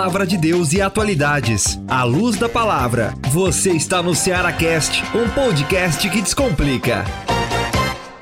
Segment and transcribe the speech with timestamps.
[0.00, 1.78] palavra de Deus e atualidades.
[1.86, 7.04] À luz da palavra, você está no Ceará Cast, um podcast que descomplica.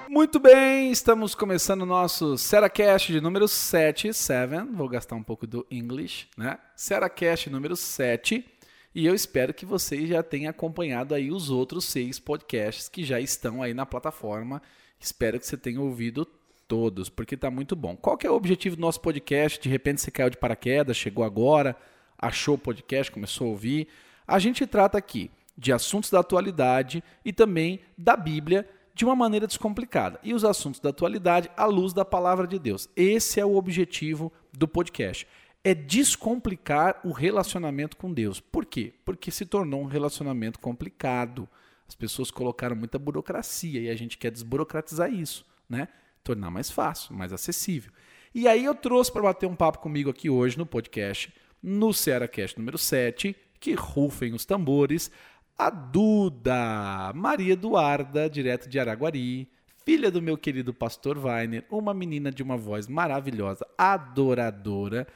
[0.08, 5.46] Muito bem, estamos começando o nosso Seracast de número 7, 7, vou gastar um pouco
[5.46, 6.58] do English, né?
[6.74, 8.44] Seracast número 7,
[8.92, 13.20] e eu espero que vocês já tenham acompanhado aí os outros seis podcasts que já
[13.20, 14.60] estão aí na plataforma.
[14.98, 16.26] Espero que você tenha ouvido
[16.68, 17.96] todos, porque está muito bom.
[17.96, 19.58] Qual que é o objetivo do nosso podcast?
[19.58, 21.74] De repente você caiu de paraquedas, chegou agora,
[22.16, 23.88] achou o podcast, começou a ouvir.
[24.26, 29.46] A gente trata aqui de assuntos da atualidade e também da Bíblia de uma maneira
[29.46, 30.20] descomplicada.
[30.22, 32.88] E os assuntos da atualidade à luz da palavra de Deus.
[32.94, 35.26] Esse é o objetivo do podcast.
[35.64, 38.40] É descomplicar o relacionamento com Deus.
[38.40, 38.92] Por quê?
[39.04, 41.48] Porque se tornou um relacionamento complicado.
[41.88, 45.88] As pessoas colocaram muita burocracia e a gente quer desburocratizar isso, né?
[46.28, 47.90] Tornar mais fácil, mais acessível.
[48.34, 51.32] E aí eu trouxe para bater um papo comigo aqui hoje no podcast,
[51.62, 55.10] no Cearacast número 7, que rufem os tambores,
[55.56, 59.50] a Duda, Maria Eduarda, direto de Araguari,
[59.86, 65.08] filha do meu querido pastor Weiner, uma menina de uma voz maravilhosa, adoradora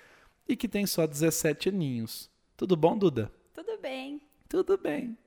[0.48, 2.30] e que tem só 17 aninhos.
[2.56, 3.30] Tudo bom, Duda?
[3.52, 4.18] Tudo bem.
[4.48, 5.18] Tudo bem.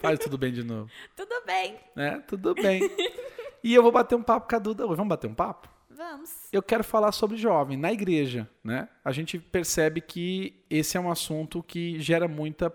[0.00, 0.88] Faz tudo bem de novo.
[1.16, 1.76] Tudo bem.
[1.96, 2.82] É, tudo bem.
[3.62, 4.96] E eu vou bater um papo com a Duda hoje.
[4.96, 5.68] Vamos bater um papo?
[5.90, 6.30] Vamos.
[6.52, 8.88] Eu quero falar sobre jovem na igreja, né?
[9.04, 12.72] A gente percebe que esse é um assunto que gera muita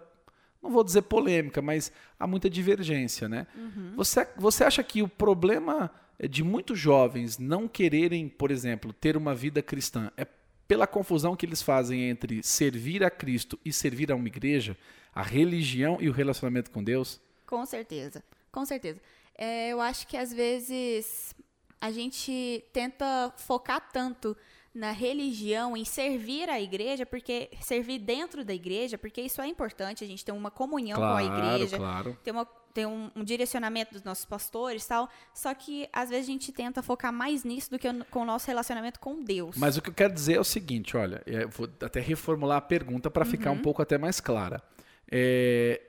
[0.61, 3.45] não vou dizer polêmica, mas há muita divergência, né?
[3.53, 3.93] Uhum.
[3.97, 5.91] Você, você acha que o problema
[6.29, 10.25] de muitos jovens não quererem, por exemplo, ter uma vida cristã é
[10.65, 14.77] pela confusão que eles fazem entre servir a Cristo e servir a uma igreja,
[15.13, 17.19] a religião e o relacionamento com Deus?
[17.45, 19.01] Com certeza, com certeza.
[19.37, 21.35] É, eu acho que às vezes
[21.79, 24.35] a gente tenta focar tanto
[24.73, 30.03] na religião, em servir a igreja, porque servir dentro da igreja, porque isso é importante,
[30.03, 32.17] a gente tem uma comunhão claro, com a igreja, claro.
[32.23, 35.07] tem, uma, tem um, um, direcionamento dos nossos pastores tal.
[35.31, 38.47] Só que às vezes a gente tenta focar mais nisso do que com o nosso
[38.47, 39.55] relacionamento com Deus.
[39.57, 42.61] Mas o que eu quero dizer é o seguinte: olha, eu vou até reformular a
[42.61, 43.31] pergunta para uhum.
[43.31, 44.63] ficar um pouco até mais clara.
[45.11, 45.79] É,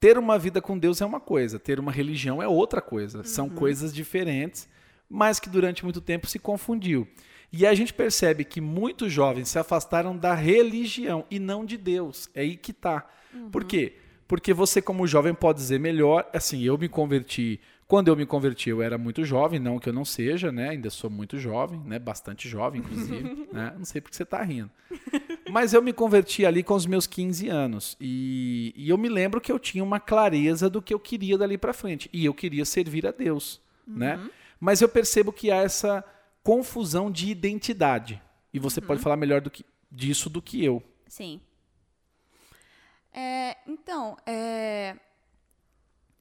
[0.00, 3.18] ter uma vida com Deus é uma coisa, ter uma religião é outra coisa.
[3.18, 3.24] Uhum.
[3.24, 4.68] São coisas diferentes,
[5.08, 7.06] mas que durante muito tempo se confundiu.
[7.52, 12.28] E a gente percebe que muitos jovens se afastaram da religião e não de Deus.
[12.34, 13.08] É aí que tá.
[13.32, 13.50] Uhum.
[13.50, 13.96] Por quê?
[14.26, 16.28] Porque você, como jovem, pode dizer melhor.
[16.34, 17.58] Assim, eu me converti.
[17.88, 20.68] Quando eu me converti, eu era muito jovem, não que eu não seja, né?
[20.68, 21.98] Ainda sou muito jovem, né?
[21.98, 23.48] Bastante jovem, inclusive.
[23.50, 23.74] né?
[23.78, 24.70] Não sei porque você está rindo.
[25.50, 27.96] Mas eu me converti ali com os meus 15 anos.
[27.98, 31.56] E, e, eu me lembro que eu tinha uma clareza do que eu queria dali
[31.56, 32.10] para frente.
[32.12, 34.16] E eu queria servir a Deus, né?
[34.16, 34.24] uhum.
[34.24, 34.30] né?
[34.60, 36.04] Mas eu percebo que há essa
[36.42, 38.20] confusão de identidade.
[38.52, 38.86] E você uhum.
[38.86, 40.82] pode falar melhor do que, disso do que eu.
[41.06, 41.40] Sim.
[43.14, 44.94] É, então, é,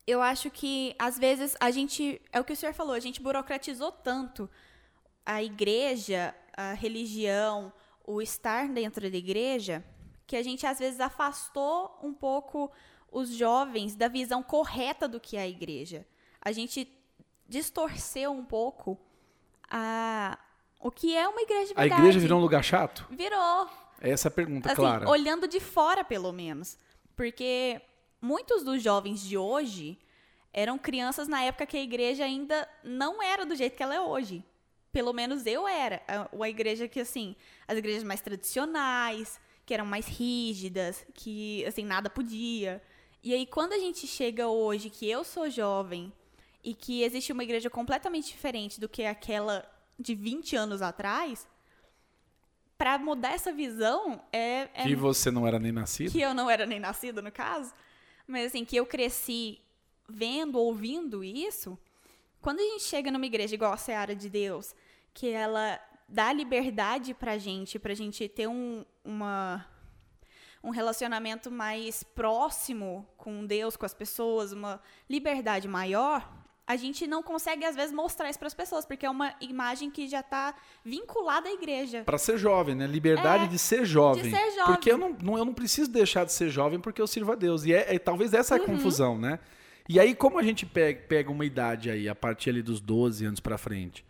[0.07, 2.22] eu acho que às vezes a gente.
[2.31, 4.50] É o que o senhor falou, a gente burocratizou tanto
[5.25, 7.73] a igreja, a religião,
[8.06, 9.84] o estar dentro da igreja,
[10.25, 12.72] que a gente às vezes afastou um pouco
[13.12, 16.07] os jovens da visão correta do que é a igreja.
[16.41, 16.89] A gente
[17.47, 18.97] distorceu um pouco
[19.69, 20.39] a,
[20.79, 21.94] o que é uma igreja de verdade.
[21.94, 23.06] A igreja virou um lugar chato?
[23.09, 23.69] Virou.
[24.00, 25.09] Essa é a pergunta, assim, clara.
[25.09, 26.78] Olhando de fora, pelo menos.
[27.16, 27.81] Porque
[28.27, 29.97] muitos dos jovens de hoje
[30.51, 34.01] eram crianças na época que a igreja ainda não era do jeito que ela é
[34.01, 34.43] hoje.
[34.91, 36.01] Pelo menos eu era.
[36.33, 37.35] Uma igreja que, assim,
[37.67, 42.81] as igrejas mais tradicionais, que eram mais rígidas, que, assim, nada podia.
[43.23, 46.11] E aí, quando a gente chega hoje, que eu sou jovem,
[46.63, 49.65] e que existe uma igreja completamente diferente do que aquela
[49.97, 51.47] de 20 anos atrás,
[52.77, 56.11] para mudar essa visão é, é, Que você não era nem nascido?
[56.11, 57.73] Que eu não era nem nascida, no caso.
[58.27, 59.61] Mas assim, que eu cresci
[60.07, 61.77] vendo, ouvindo isso.
[62.41, 64.75] Quando a gente chega numa igreja igual a Seara de Deus,
[65.13, 69.65] que ela dá liberdade pra gente, pra gente ter um, uma,
[70.63, 76.37] um relacionamento mais próximo com Deus, com as pessoas, uma liberdade maior,
[76.68, 79.90] a gente não consegue às vezes mostrar isso para as pessoas, porque é uma imagem
[79.90, 80.54] que já está
[80.84, 82.04] vinculada à igreja.
[82.04, 82.86] Para ser jovem, né?
[82.86, 84.24] Liberdade é, de ser jovem.
[84.24, 84.66] De ser jovem.
[84.66, 87.36] Porque eu não, não, eu não preciso deixar de ser jovem porque eu sirvo a
[87.36, 87.64] Deus.
[87.64, 88.68] E é, é talvez essa é a uhum.
[88.68, 89.40] confusão, né?
[89.88, 93.25] E aí, como a gente pega, pega uma idade aí, a partir ali dos 12
[93.25, 94.04] anos para frente,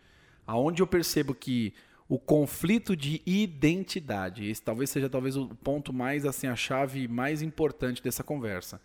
[0.44, 1.72] aonde eu percebo que
[2.08, 7.40] o conflito de identidade, esse talvez seja talvez o ponto mais assim a chave mais
[7.40, 8.80] importante dessa conversa.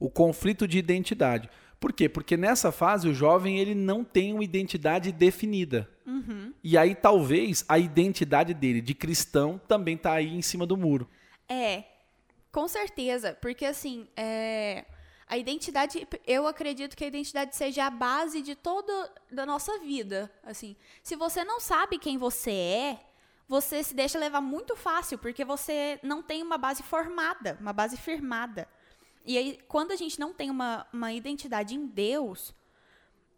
[0.00, 1.48] O conflito de identidade.
[1.82, 2.08] Por quê?
[2.08, 5.90] Porque nessa fase o jovem ele não tem uma identidade definida.
[6.06, 6.54] Uhum.
[6.62, 11.10] E aí talvez a identidade dele de cristão também está aí em cima do muro.
[11.48, 11.82] É,
[12.52, 14.84] com certeza, porque assim, é,
[15.26, 20.30] a identidade, eu acredito que a identidade seja a base de toda da nossa vida,
[20.44, 20.76] assim.
[21.02, 23.00] Se você não sabe quem você é,
[23.48, 27.96] você se deixa levar muito fácil, porque você não tem uma base formada, uma base
[27.96, 28.68] firmada.
[29.24, 32.54] E aí, quando a gente não tem uma, uma identidade em Deus,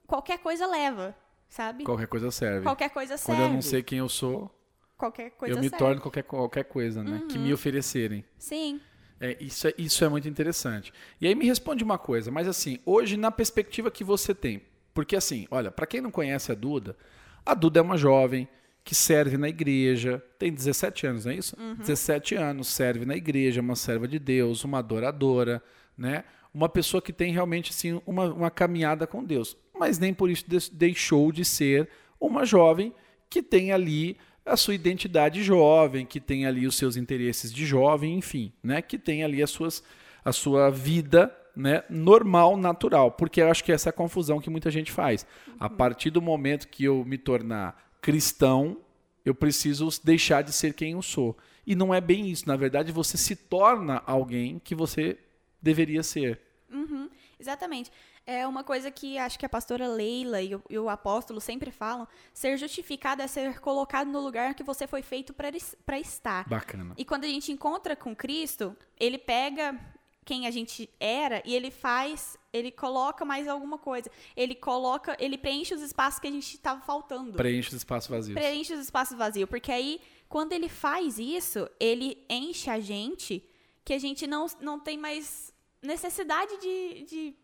[0.07, 1.15] qualquer coisa leva,
[1.49, 1.85] sabe?
[1.85, 2.63] Qualquer coisa serve.
[2.63, 3.41] Qualquer coisa serve.
[3.41, 4.51] Quando eu não sei quem eu sou,
[4.97, 5.85] qualquer coisa eu me serve.
[5.85, 7.27] torno qualquer, qualquer coisa, né?
[7.29, 8.25] Que me oferecerem.
[8.39, 8.81] Sim.
[9.21, 10.93] É, isso, é, isso é muito interessante.
[11.21, 15.17] E aí me responde uma coisa, mas assim, hoje na perspectiva que você tem, porque
[15.17, 16.97] assim, olha, para quem não conhece a Duda,
[17.45, 18.49] a Duda é uma jovem
[18.85, 21.57] que serve na igreja, tem 17 anos, não é isso?
[21.79, 25.63] 17 anos, serve na igreja, uma serva de Deus, uma adoradora,
[25.97, 26.25] né?
[26.53, 30.45] Uma pessoa que tem realmente assim uma, uma caminhada com Deus, mas nem por isso
[30.73, 31.89] deixou de ser
[32.21, 32.93] uma jovem
[33.31, 38.19] que tem ali a sua identidade jovem, que tem ali os seus interesses de jovem,
[38.19, 38.83] enfim, né?
[38.83, 39.83] Que tem ali as suas,
[40.23, 43.11] a sua vida né, normal, natural.
[43.13, 45.27] Porque eu acho que essa é a confusão que muita gente faz.
[45.59, 48.77] A partir do momento que eu me tornar cristão,
[49.25, 51.35] eu preciso deixar de ser quem eu sou.
[51.67, 52.47] E não é bem isso.
[52.47, 55.19] Na verdade, você se torna alguém que você
[55.63, 56.39] deveria ser.
[56.71, 57.09] Uhum,
[57.41, 57.91] exatamente.
[58.27, 61.71] É uma coisa que acho que a pastora Leila e o, e o apóstolo sempre
[61.71, 66.47] falam: ser justificado é ser colocado no lugar que você foi feito para estar.
[66.47, 66.93] Bacana.
[66.99, 69.81] E quando a gente encontra com Cristo, ele pega
[70.25, 74.11] quem a gente era e ele faz, ele coloca mais alguma coisa.
[74.37, 77.33] Ele coloca, ele preenche os espaços que a gente estava faltando.
[77.37, 78.35] Preenche os espaços vazios.
[78.39, 83.43] Preenche os espaços vazios, porque aí quando ele faz isso, ele enche a gente
[83.85, 87.35] que a gente não, não tem mais necessidade de, de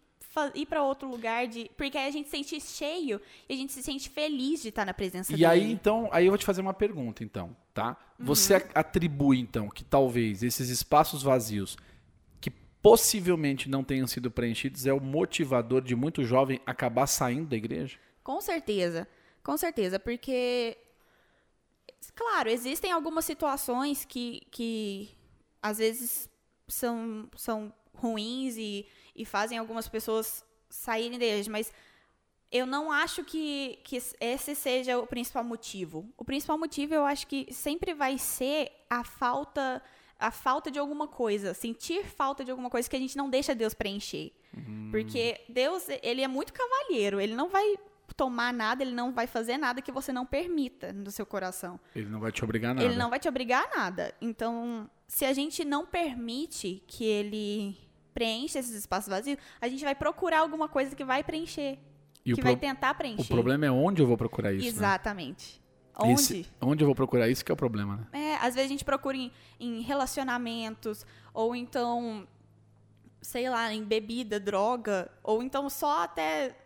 [0.55, 3.73] ir para outro lugar, de porque aí a gente se sente cheio e a gente
[3.73, 5.47] se sente feliz de estar na presença E dele.
[5.47, 7.97] aí, então, aí eu vou te fazer uma pergunta, então, tá?
[8.19, 8.61] Você Uhum.
[8.75, 11.77] atribui, então, que talvez esses espaços vazios
[12.83, 17.99] possivelmente não tenham sido preenchidos é o motivador de muito jovem acabar saindo da igreja?
[18.23, 19.07] Com certeza,
[19.43, 20.77] com certeza, porque,
[22.15, 25.11] claro, existem algumas situações que, que
[25.63, 26.29] às vezes
[26.69, 31.73] são, são ruins e, e fazem algumas pessoas saírem da igreja, mas
[32.51, 36.13] eu não acho que, que esse seja o principal motivo.
[36.17, 39.83] O principal motivo eu acho que sempre vai ser a falta
[40.21, 43.55] a falta de alguma coisa, sentir falta de alguma coisa que a gente não deixa
[43.55, 44.33] Deus preencher.
[44.91, 47.77] Porque Deus, ele é muito cavalheiro, ele não vai
[48.17, 51.81] tomar nada, ele não vai fazer nada que você não permita no seu coração.
[51.95, 52.87] Ele não vai te obrigar a nada.
[52.87, 54.15] Ele não vai te obrigar a nada.
[54.21, 57.79] Então, se a gente não permite que ele
[58.13, 61.79] preencha esses espaços vazios, a gente vai procurar alguma coisa que vai preencher.
[62.25, 63.23] E que vai tentar preencher.
[63.23, 64.67] O problema é onde eu vou procurar isso.
[64.67, 64.71] né?
[66.03, 66.13] Onde?
[66.13, 68.07] Esse- onde eu vou procurar isso que é o problema, né?
[68.21, 71.05] É, às vezes a gente procura em, em relacionamentos,
[71.35, 72.27] ou então,
[73.21, 76.57] sei lá, em bebida, droga, ou então só até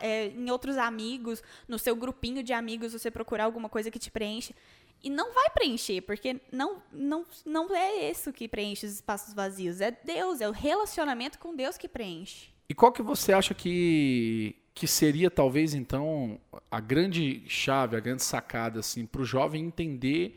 [0.00, 4.10] é, em outros amigos, no seu grupinho de amigos, você procurar alguma coisa que te
[4.10, 4.54] preenche.
[5.02, 9.80] E não vai preencher, porque não, não, não é isso que preenche os espaços vazios.
[9.80, 12.48] É Deus, é o relacionamento com Deus que preenche.
[12.68, 16.38] E qual que você acha que, que seria, talvez, então,
[16.70, 20.36] a grande chave, a grande sacada, assim, para o jovem entender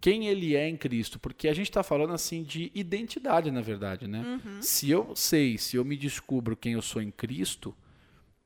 [0.00, 1.18] quem ele é em Cristo?
[1.18, 4.40] Porque a gente está falando, assim, de identidade, na verdade, né?
[4.62, 7.74] Se eu sei, se eu me descubro quem eu sou em Cristo,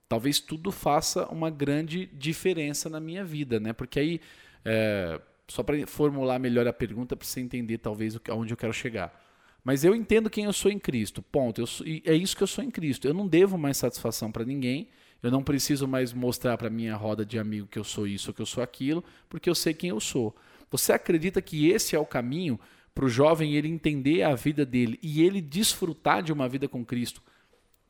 [0.08, 3.74] talvez tudo faça uma grande diferença na minha vida, né?
[3.74, 4.20] Porque aí,
[4.64, 9.22] é, só para formular melhor a pergunta, para você entender, talvez, aonde eu quero chegar.
[9.62, 11.20] Mas eu entendo quem eu sou em Cristo.
[11.20, 11.60] Ponto.
[11.60, 13.06] Eu sou- é isso que eu sou em Cristo.
[13.06, 14.88] Eu não devo mais satisfação para ninguém.
[15.24, 18.34] Eu não preciso mais mostrar para minha roda de amigo que eu sou isso ou
[18.34, 20.36] que eu sou aquilo, porque eu sei quem eu sou.
[20.70, 22.60] Você acredita que esse é o caminho
[22.94, 26.84] para o jovem ele entender a vida dele e ele desfrutar de uma vida com
[26.84, 27.22] Cristo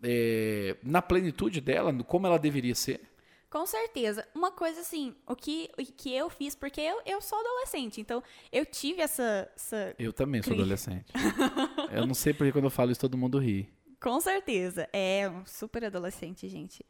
[0.01, 3.01] é, na plenitude dela, como ela deveria ser?
[3.51, 4.25] Com certeza.
[4.33, 8.23] Uma coisa assim, o que, o que eu fiz, porque eu, eu sou adolescente, então
[8.53, 11.13] eu tive essa, essa Eu também sou adolescente.
[11.91, 13.69] eu não sei porque quando eu falo isso todo mundo ri.
[14.01, 14.89] Com certeza.
[14.93, 16.85] É um super adolescente, gente.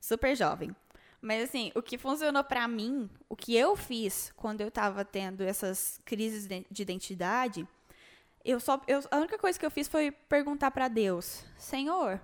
[0.00, 0.74] Super jovem.
[1.22, 5.42] Mas assim, o que funcionou pra mim, o que eu fiz quando eu tava tendo
[5.42, 7.68] essas crises de de identidade,
[8.44, 12.18] eu só eu, a única coisa que eu fiz foi perguntar pra Deus: "Senhor,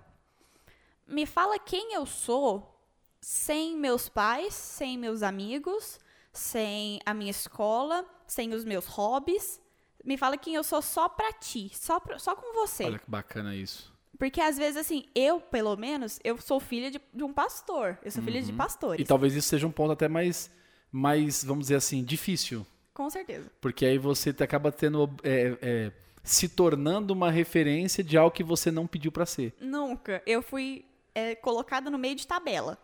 [1.06, 2.72] me fala quem eu sou
[3.20, 5.98] sem meus pais, sem meus amigos,
[6.32, 9.60] sem a minha escola, sem os meus hobbies.
[10.04, 13.10] Me fala quem eu sou só pra ti, só pra- só com você." Olha que
[13.10, 13.92] bacana isso.
[14.18, 17.98] Porque às vezes, assim, eu, pelo menos, eu sou filha de, de um pastor.
[18.02, 19.06] Eu sou filha de E pastores.
[19.06, 20.50] talvez isso seja um ponto até mais,
[20.90, 22.66] mais vamos dizer assim, difícil.
[22.94, 23.50] Com certeza.
[23.60, 25.92] Porque aí você acaba tendo é, é,
[26.22, 29.54] se tornando uma referência de algo que você não pediu para ser.
[29.60, 30.22] Nunca.
[30.26, 32.78] Eu fui é, colocada no meio de tabela.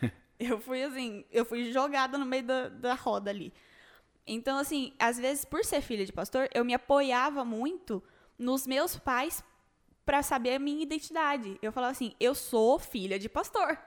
[0.38, 3.52] eu fui assim, eu fui jogada no meio da, da roda ali.
[4.26, 8.02] Então, assim, às vezes, por ser filha de pastor, eu me apoiava muito
[8.38, 9.42] nos meus pais
[10.04, 11.58] para saber a minha identidade.
[11.62, 13.78] Eu falava assim, eu sou filha de pastor.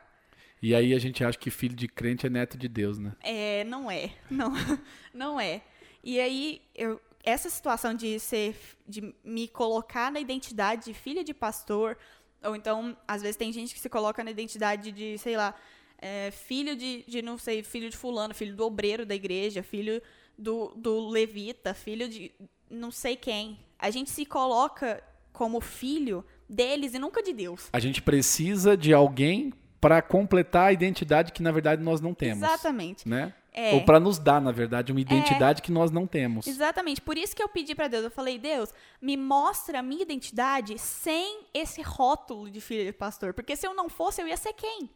[0.62, 3.16] E aí a gente acha que filho de crente é neto de Deus, né?
[3.22, 4.12] É, não é.
[4.30, 4.52] Não,
[5.14, 5.62] não é.
[6.04, 8.56] E aí, eu, essa situação de ser,
[8.88, 11.98] de me colocar na identidade de filha de pastor,
[12.44, 15.54] ou então, às vezes tem gente que se coloca na identidade de, sei lá,
[16.00, 20.02] é, filho de, de, não sei, filho de fulano, filho do obreiro da igreja, filho
[20.38, 22.32] do, do levita, filho de
[22.70, 23.60] não sei quem.
[23.78, 25.04] A gente se coloca
[25.38, 27.70] como filho deles e nunca de Deus.
[27.72, 32.44] A gente precisa de alguém para completar a identidade que na verdade nós não temos.
[32.44, 33.08] Exatamente.
[33.08, 33.32] Né?
[33.54, 33.76] É.
[33.76, 35.64] Ou para nos dar, na verdade, uma identidade é.
[35.64, 36.48] que nós não temos.
[36.48, 37.02] Exatamente.
[37.02, 40.80] Por isso que eu pedi para Deus, eu falei: "Deus, me mostra a minha identidade
[40.80, 44.54] sem esse rótulo de filha de pastor, porque se eu não fosse, eu ia ser
[44.54, 44.90] quem?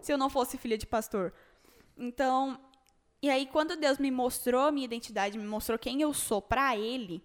[0.00, 1.32] Se eu não fosse filha de pastor".
[1.98, 2.56] Então,
[3.20, 6.76] e aí quando Deus me mostrou a minha identidade, me mostrou quem eu sou para
[6.76, 7.20] ele,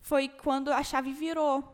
[0.00, 1.73] foi quando a chave virou.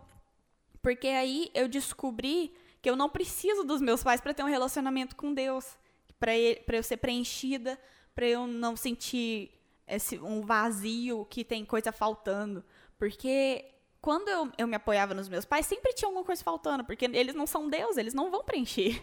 [0.83, 5.15] Porque aí eu descobri que eu não preciso dos meus pais para ter um relacionamento
[5.15, 5.77] com Deus,
[6.19, 7.79] para eu ser preenchida,
[8.15, 9.51] para eu não sentir
[9.87, 12.65] esse, um vazio que tem coisa faltando.
[12.99, 13.65] Porque
[14.01, 17.35] quando eu, eu me apoiava nos meus pais, sempre tinha alguma coisa faltando, porque eles
[17.35, 19.03] não são Deus, eles não vão preencher.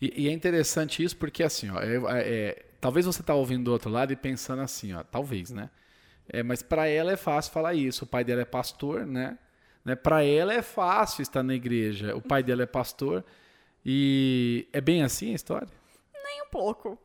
[0.00, 3.72] E, e é interessante isso porque, assim, ó, é, é, talvez você tá ouvindo do
[3.72, 5.70] outro lado e pensando assim, ó, talvez, né?
[6.28, 8.04] É, mas para ela é fácil falar isso.
[8.04, 9.38] O pai dela é pastor, né?
[9.88, 9.96] Né?
[9.96, 12.14] Para ela é fácil estar na igreja.
[12.14, 13.24] O pai dela é pastor.
[13.84, 15.68] E é bem assim a história?
[16.24, 16.98] Nem um pouco.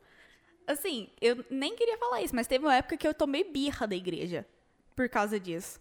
[0.66, 3.96] Assim, eu nem queria falar isso, mas teve uma época que eu tomei birra da
[3.96, 4.46] igreja
[4.94, 5.80] por causa disso.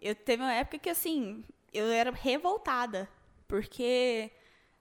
[0.00, 1.42] Eu teve uma época que, assim,
[1.72, 3.08] eu era revoltada.
[3.46, 4.30] Porque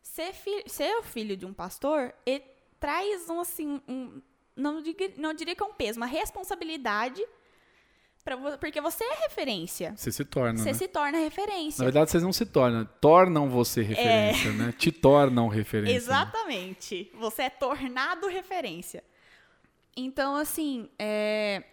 [0.02, 2.44] ser, fi ser filho de um pastor, ele
[2.80, 4.22] traz um, assim, um,
[4.56, 4.84] não,
[5.18, 7.26] não diria que é um peso, uma responsabilidade
[8.28, 9.94] Pra, porque você é referência.
[9.96, 10.60] Você se torna.
[10.60, 10.74] Você né?
[10.74, 11.80] se torna referência.
[11.80, 14.52] Na verdade, vocês não se tornam, tornam você referência, é...
[14.52, 14.74] né?
[14.78, 15.94] Te tornam referência.
[15.94, 15.98] Né?
[15.98, 17.10] Exatamente.
[17.14, 17.20] Né?
[17.22, 19.02] Você é tornado referência.
[19.96, 21.64] Então, assim, é...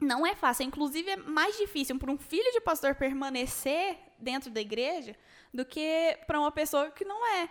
[0.00, 0.62] não é fácil.
[0.62, 5.16] Inclusive, é mais difícil para um filho de pastor permanecer dentro da igreja
[5.52, 7.48] do que para uma pessoa que não é.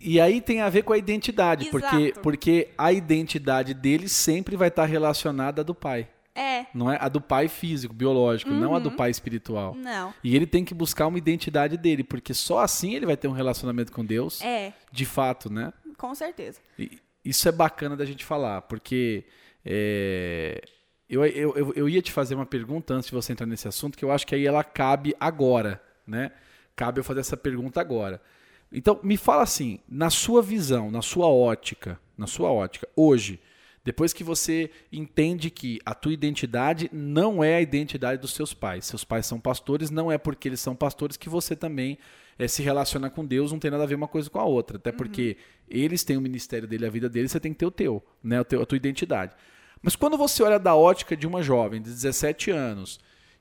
[0.00, 4.66] E aí tem a ver com a identidade, porque, porque a identidade dele sempre vai
[4.66, 6.08] estar relacionada à do pai.
[6.38, 6.66] É.
[6.72, 8.60] Não é a do pai físico, biológico, uhum.
[8.60, 8.96] não a do uhum.
[8.96, 9.74] pai espiritual.
[9.74, 10.14] Não.
[10.22, 13.32] E ele tem que buscar uma identidade dele, porque só assim ele vai ter um
[13.32, 14.40] relacionamento com Deus.
[14.40, 14.72] É.
[14.92, 15.72] De fato, né?
[15.96, 16.60] Com certeza.
[16.78, 19.24] E isso é bacana da gente falar, porque
[19.64, 20.62] é,
[21.08, 23.98] eu, eu, eu, eu ia te fazer uma pergunta antes de você entrar nesse assunto,
[23.98, 26.30] que eu acho que aí ela cabe agora, né?
[26.76, 28.20] Cabe eu fazer essa pergunta agora.
[28.70, 33.40] Então, me fala assim, na sua visão, na sua ótica, na sua ótica, hoje,
[33.84, 38.86] depois que você entende que a tua identidade não é a identidade dos seus pais.
[38.86, 41.98] Seus pais são pastores, não é porque eles são pastores que você também
[42.38, 44.76] é, se relaciona com Deus, não tem nada a ver uma coisa com a outra.
[44.76, 45.66] Até porque uhum.
[45.68, 48.40] eles têm o ministério dele, a vida deles, você tem que ter o teu, né,
[48.40, 49.34] o teu, a tua identidade.
[49.80, 52.98] Mas quando você olha da ótica de uma jovem de 17 anos,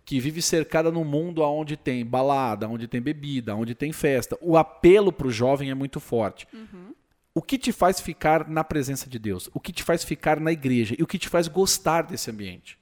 [0.07, 4.55] que vive cercada num mundo onde tem balada, onde tem bebida, onde tem festa, o
[4.55, 6.47] apelo para o jovem é muito forte.
[6.53, 6.93] Uhum.
[7.37, 9.47] O que te faz ficar na presença de Deus?
[9.53, 10.95] O que te faz ficar na igreja?
[10.97, 12.79] E o que te faz gostar desse ambiente?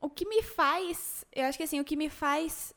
[0.00, 2.72] O que me faz, eu acho que assim, o que me faz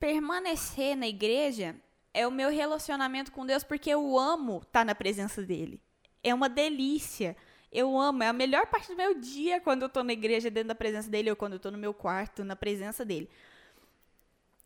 [0.00, 1.76] permanecer na igreja
[2.12, 5.80] é o meu relacionamento com Deus, porque eu amo estar na presença dele.
[6.20, 7.36] É uma delícia.
[7.70, 10.70] Eu amo, é a melhor parte do meu dia quando eu estou na igreja, dentro
[10.70, 13.30] da presença dele, ou quando eu estou no meu quarto, na presença dele.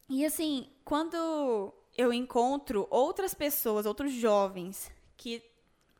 [0.08, 5.42] E assim, quando eu encontro outras pessoas, outros jovens que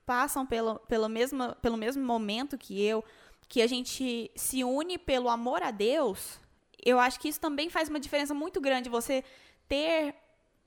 [0.06, 3.04] passam pelo, pelo, mesmo, pelo mesmo momento que eu,
[3.48, 6.38] que a gente se une pelo amor a Deus,
[6.86, 8.88] eu acho que isso também faz uma diferença muito grande.
[8.88, 9.24] Você
[9.68, 10.14] ter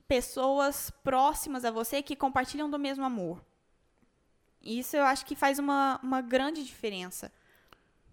[0.06, 3.42] pessoas próximas a você que compartilham do mesmo amor.
[4.60, 7.32] Isso eu acho que faz uma, uma grande diferença.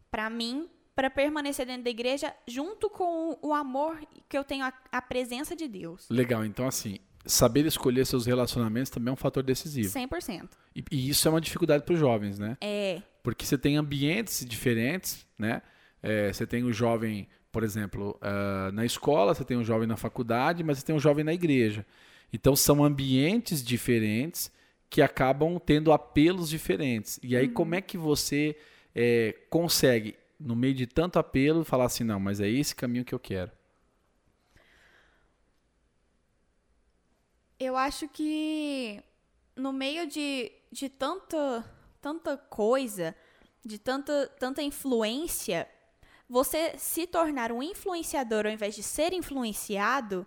[0.10, 5.02] Para mim, para permanecer dentro da igreja, junto com o amor que eu tenho à
[5.02, 6.10] presença de Deus.
[6.10, 6.98] Legal, então assim,
[7.30, 9.90] saber escolher seus relacionamentos também é um fator decisivo.
[9.90, 10.50] 100%.
[10.76, 12.58] E, e isso é uma dificuldade para os jovens, né?
[12.60, 13.02] É.
[13.24, 15.62] Porque você tem ambientes diferentes, né?
[16.02, 19.88] É, você tem o um jovem, por exemplo, uh, na escola, você tem um jovem
[19.88, 21.86] na faculdade, mas você tem um jovem na igreja.
[22.32, 24.52] Então são ambientes diferentes
[24.90, 27.20] que acabam tendo apelos diferentes.
[27.22, 27.54] E aí, uhum.
[27.54, 28.56] como é que você
[28.96, 33.14] é, consegue no meio de tanto apelo, falar assim, não, mas é esse caminho que
[33.14, 33.52] eu quero?
[37.60, 39.04] Eu acho que
[39.56, 41.66] no meio de, de tanta,
[42.02, 43.16] tanta coisa,
[43.66, 45.68] de tanta, tanta influência,
[46.30, 50.26] você se tornar um influenciador ao invés de ser influenciado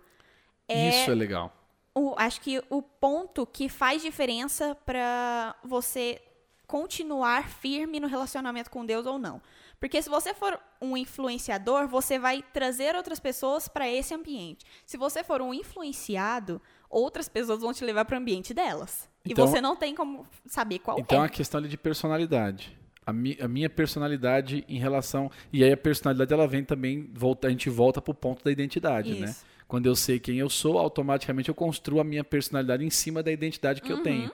[0.67, 1.53] é, Isso é legal.
[1.93, 6.21] o, acho que o ponto que faz diferença para você
[6.65, 9.41] continuar firme no relacionamento com Deus ou não.
[9.79, 14.65] Porque se você for um influenciador, você vai trazer outras pessoas para esse ambiente.
[14.85, 16.61] Se você for um influenciado,
[16.93, 19.09] outras pessoas vão te levar para o ambiente delas.
[19.25, 21.25] Então- e você não tem como saber qual Então é é.
[21.25, 22.77] a questão ali de personalidade.
[23.05, 25.29] A, mi- a minha personalidade em relação.
[25.51, 27.09] E aí a personalidade ela vem também.
[27.13, 29.27] Volta, a gente volta pro ponto da identidade, né?
[29.29, 29.45] Isso.
[29.67, 33.31] Quando eu sei quem eu sou, automaticamente eu construo a minha personalidade em cima da
[33.31, 34.03] identidade que eu Uhum.
[34.03, 34.31] tenho.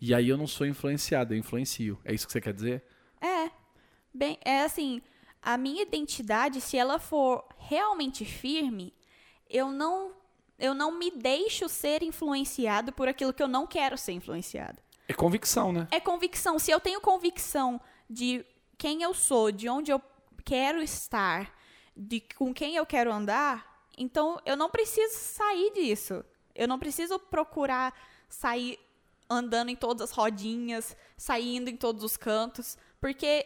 [0.00, 1.98] E aí eu não sou influenciado, eu influencio.
[2.04, 2.82] É isso que você quer dizer?
[3.20, 3.50] É.
[4.14, 5.00] Bem, é assim,
[5.40, 8.92] a minha identidade, se ela for realmente firme,
[9.48, 10.12] eu não
[10.62, 14.78] eu não me deixo ser influenciado por aquilo que eu não quero ser influenciado.
[15.08, 15.88] É convicção, né?
[15.90, 16.56] É convicção.
[16.56, 18.46] Se eu tenho convicção de
[18.78, 20.00] quem eu sou, de onde eu
[20.44, 21.52] quero estar,
[21.96, 26.24] de com quem eu quero andar, então eu não preciso sair disso.
[26.54, 27.92] Eu não preciso procurar
[28.28, 28.78] sair
[29.28, 33.44] andando em todas as rodinhas, saindo em todos os cantos, porque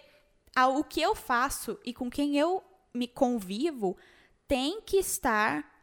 [0.76, 3.96] o que eu faço e com quem eu me convivo
[4.46, 5.75] tem que estar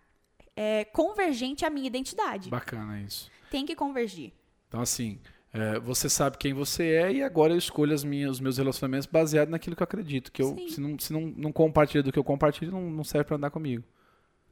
[0.55, 2.50] é, convergente à minha identidade.
[2.50, 3.31] Bacana isso.
[3.50, 4.31] Tem que convergir.
[4.67, 5.19] Então, assim,
[5.53, 9.05] é, você sabe quem você é e agora eu escolho as minhas, os meus relacionamentos
[9.05, 10.31] baseado naquilo que eu acredito.
[10.31, 10.69] Que eu, Sim.
[10.69, 13.51] se não, se não, não compartilha do que eu compartilho, não, não serve para andar
[13.51, 13.83] comigo.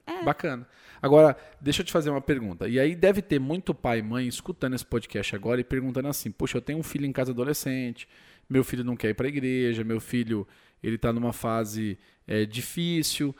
[0.05, 0.23] É.
[0.23, 0.67] Bacana.
[1.01, 2.67] Agora, deixa eu te fazer uma pergunta.
[2.67, 6.31] E aí deve ter muito pai e mãe escutando esse podcast agora e perguntando assim:
[6.31, 8.07] Poxa, eu tenho um filho em casa adolescente,
[8.49, 10.47] meu filho não quer ir para a igreja, meu filho
[10.83, 13.35] ele está numa fase é, difícil.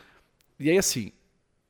[0.59, 1.11] E aí, assim,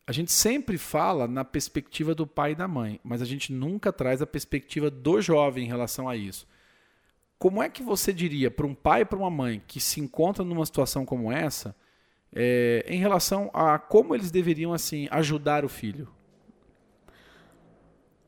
[0.06, 3.94] a gente sempre fala na perspectiva do pai e da mãe, mas a gente nunca
[3.94, 6.48] traz a perspectiva do jovem em relação a isso.
[7.38, 10.44] Como é que você diria para um pai e para uma mãe que se encontra
[10.44, 11.76] numa situação como essa,
[12.34, 16.08] é, em relação a como eles deveriam assim ajudar o filho?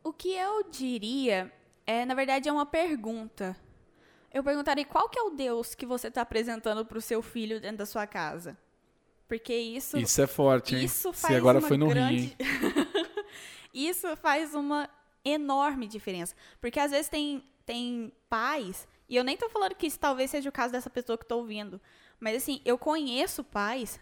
[0.03, 1.51] O que eu diria
[1.85, 3.55] é, na verdade, é uma pergunta.
[4.33, 7.59] Eu perguntaria qual que é o Deus que você está apresentando para o seu filho
[7.59, 8.57] dentro da sua casa.
[9.33, 10.83] Porque isso, Isso é forte, hein?
[10.85, 12.15] isso Se faz agora uma foi no grande...
[12.15, 12.35] rim.
[13.73, 14.87] isso faz uma
[15.25, 16.35] enorme diferença.
[16.61, 20.47] Porque às vezes tem, tem pais, e eu nem tô falando que isso talvez seja
[20.47, 21.81] o caso dessa pessoa que tô ouvindo,
[22.19, 23.99] mas assim, eu conheço pais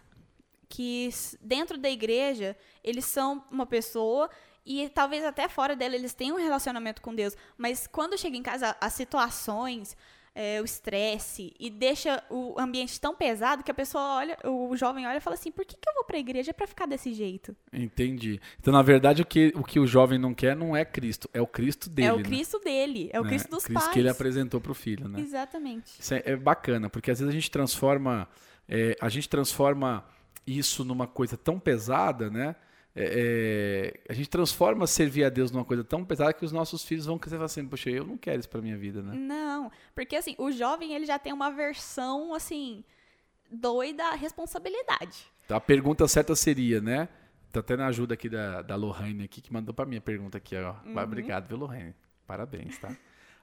[0.68, 1.08] que
[1.40, 4.28] dentro da igreja, eles são uma pessoa
[4.66, 8.42] e talvez até fora dela eles tenham um relacionamento com Deus, mas quando chega em
[8.42, 9.96] casa as situações,
[10.34, 15.06] é, o estresse e deixa o ambiente tão pesado que a pessoa olha, o jovem
[15.06, 17.54] olha e fala assim: "Por que, que eu vou pra igreja pra ficar desse jeito?"
[17.72, 18.40] Entendi.
[18.58, 21.40] Então, na verdade, o que, o que o jovem não quer não é Cristo, é
[21.40, 22.08] o Cristo dele.
[22.08, 22.22] é o né?
[22.22, 23.28] Cristo dele, é o Né?
[23.30, 23.92] Cristo dos Cristo pais.
[23.92, 25.20] que ele apresentou para o filho, né?
[25.20, 25.92] Exatamente.
[26.00, 28.26] Isso é, é bacana, porque às vezes a gente transforma,
[28.68, 30.04] é, a gente transforma
[30.46, 32.56] isso numa coisa tão pesada, né?
[32.94, 36.84] É, é, a gente transforma servir a Deus numa coisa tão pesada que os nossos
[36.84, 39.14] filhos vão crescer e falar assim, poxa, eu não quero isso pra minha vida, né?
[39.14, 42.84] Não, porque assim, o jovem ele já tem uma versão assim
[43.50, 45.26] doida à responsabilidade.
[45.44, 47.08] Então, a pergunta certa seria, né?
[47.50, 50.38] Tá até na ajuda aqui da, da Lohane aqui, que mandou pra mim a pergunta
[50.38, 50.74] aqui, ó.
[50.92, 51.94] Vai, Obrigado, viu, Lohane?
[52.26, 52.96] Parabéns, tá?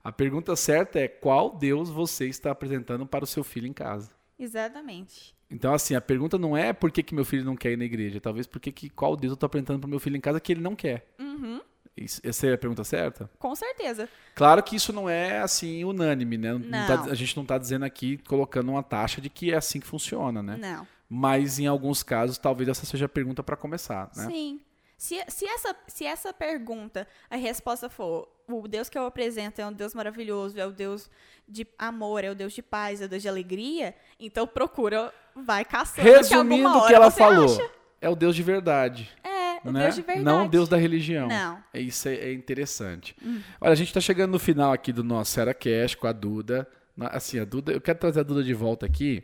[0.03, 4.11] A pergunta certa é qual Deus você está apresentando para o seu filho em casa?
[4.37, 5.35] Exatamente.
[5.51, 7.83] Então, assim, a pergunta não é por que, que meu filho não quer ir na
[7.85, 10.51] igreja, talvez porque que, qual Deus eu tô apresentando pro meu filho em casa que
[10.51, 11.07] ele não quer.
[11.19, 11.59] Uhum,
[11.97, 13.29] Isso- essa é a pergunta certa?
[13.39, 14.07] com certeza.
[14.35, 16.53] Claro que isso não é, assim, unânime, né?
[16.53, 17.11] Não tá- Não.
[17.11, 20.41] a gente não tá dizendo aqui, colocando uma taxa de que é assim que funciona,
[20.43, 20.55] né?
[20.57, 20.87] Não.
[21.09, 24.27] Mas, em alguns casos, talvez essa seja a pergunta para começar, né?
[24.27, 24.61] Sim.
[24.99, 29.65] Se, se, essa, se essa pergunta, a resposta for o Deus que eu apresento é
[29.65, 31.09] um Deus maravilhoso, é o Deus
[31.47, 35.63] de amor, é o Deus de paz, é o Deus de alegria, então procura, vai
[35.63, 37.71] caçando Resumindo o que ela falou, acha.
[38.01, 39.09] é o Deus de verdade.
[39.23, 39.83] É, o né?
[39.83, 40.25] Deus de verdade.
[40.25, 41.29] Não o Deus da religião.
[41.29, 41.63] Não.
[41.73, 43.15] É Isso é, é interessante.
[43.23, 43.41] Hum.
[43.61, 46.67] Olha, a gente está chegando no final aqui do nosso Será Cash com a Duda.
[46.99, 49.23] Assim, a Duda, eu quero trazer a Duda de volta aqui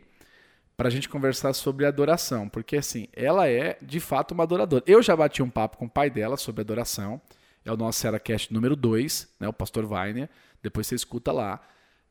[0.76, 4.84] para a gente conversar sobre adoração, porque assim, ela é de fato uma adoradora.
[4.86, 7.20] Eu já bati um papo com o pai dela sobre adoração.
[7.64, 10.28] É o nosso Será Cash número 2, né, o pastor Weiner.
[10.62, 11.60] Depois você escuta lá.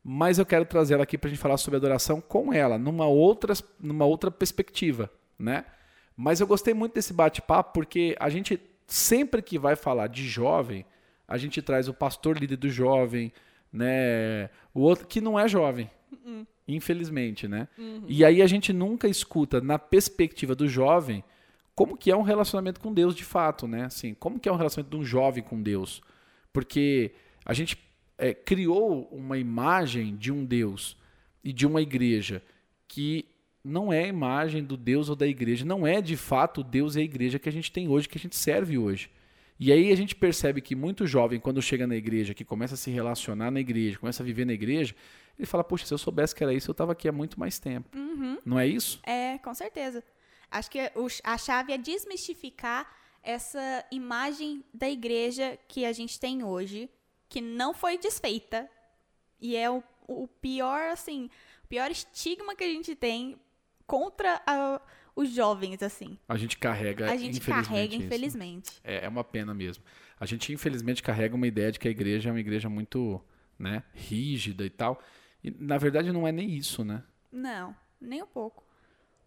[0.02, 3.06] Mas eu quero trazer ela aqui para a gente falar sobre adoração com ela, numa
[3.06, 5.64] outra, numa outra perspectiva, né?
[6.16, 10.86] Mas eu gostei muito desse bate-papo porque a gente sempre que vai falar de jovem,
[11.26, 13.32] a gente traz o pastor líder do jovem,
[13.72, 14.48] né?
[14.72, 15.90] O outro que não é jovem,
[16.68, 17.68] Infelizmente, né?
[18.08, 21.22] E aí a gente nunca escuta na perspectiva do jovem
[21.74, 23.84] como que é um relacionamento com Deus de fato, né?
[23.84, 26.00] Assim, como que é um relacionamento de um jovem com Deus?
[26.52, 27.12] Porque
[27.44, 27.78] a gente
[28.16, 30.96] é, criou uma imagem de um Deus
[31.44, 32.42] e de uma igreja
[32.88, 33.26] que
[33.62, 36.96] não é a imagem do Deus ou da igreja, não é de fato o Deus
[36.96, 39.10] e a igreja que a gente tem hoje, que a gente serve hoje.
[39.58, 42.76] E aí a gente percebe que muito jovem, quando chega na igreja, que começa a
[42.76, 44.94] se relacionar na igreja, começa a viver na igreja,
[45.38, 47.58] ele fala, poxa, se eu soubesse que era isso, eu estava aqui há muito mais
[47.58, 47.88] tempo.
[48.44, 49.00] Não é isso?
[49.02, 50.04] É, com certeza.
[50.50, 50.78] Acho que
[51.24, 52.86] a chave é desmistificar
[53.22, 56.88] essa imagem da igreja que a gente tem hoje,
[57.28, 58.68] que não foi desfeita.
[59.40, 61.28] E é o, o pior, assim,
[61.64, 63.36] o pior estigma que a gente tem
[63.86, 64.80] contra a-
[65.16, 66.18] os jovens, assim.
[66.28, 68.04] A gente carrega, A gente infelizmente, carrega, isso.
[68.04, 68.70] infelizmente.
[68.84, 69.82] É, é uma pena mesmo.
[70.20, 73.20] A gente, infelizmente, carrega uma ideia de que a igreja é uma igreja muito
[73.58, 75.02] né, rígida e tal.
[75.42, 77.02] E, na verdade, não é nem isso, né?
[77.32, 78.62] Não, nem um pouco.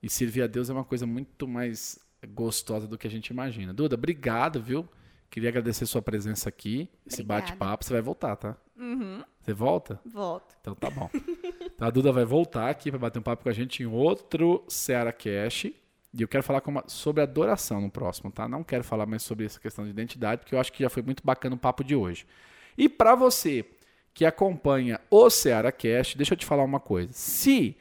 [0.02, 2.00] E servir a Deus é uma coisa muito mais
[2.34, 3.74] gostosa do que a gente imagina.
[3.74, 4.88] Duda, obrigado, viu?
[5.30, 7.42] Queria agradecer sua presença aqui, esse Obrigada.
[7.48, 7.84] bate-papo.
[7.84, 8.58] Você vai voltar, tá?
[8.78, 10.00] Uhum, Você volta?
[10.06, 10.56] volto.
[10.62, 11.10] Então tá bom.
[11.14, 14.64] Então, a Duda vai voltar aqui para bater um papo com a gente em outro
[14.68, 15.66] Seara Cash.
[15.66, 18.48] E eu quero falar com uma- sobre adoração no próximo, tá?
[18.48, 21.02] Não quero falar mais sobre essa questão de identidade, porque eu acho que já foi
[21.04, 22.26] muito bacana o papo de hoje.
[22.78, 23.66] E para você
[24.14, 27.12] que acompanha o Seara Cash, deixa eu te falar uma coisa.
[27.14, 27.76] Se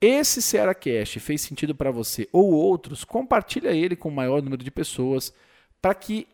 [0.00, 4.62] esse Seara Cash fez sentido para você ou outros, compartilha ele com o maior número
[4.64, 5.32] de pessoas
[5.80, 6.26] para que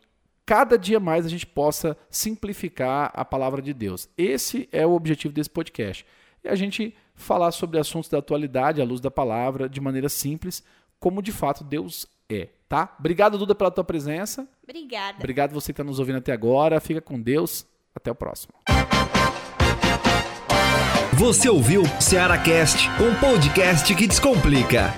[0.51, 4.09] cada dia mais a gente possa simplificar a palavra de Deus.
[4.17, 6.05] Esse é o objetivo desse podcast.
[6.43, 10.61] É a gente falar sobre assuntos da atualidade, à luz da palavra, de maneira simples,
[10.99, 12.93] como de fato Deus é, tá?
[12.99, 14.45] Obrigado, Duda, pela tua presença.
[14.61, 15.19] Obrigada.
[15.19, 16.81] Obrigado você que está nos ouvindo até agora.
[16.81, 17.65] Fica com Deus.
[17.95, 18.53] Até o próximo.
[21.13, 24.93] Você ouviu Ceará Cast, um podcast que descomplica.